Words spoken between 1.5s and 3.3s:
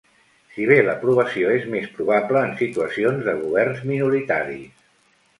és més probable en situacions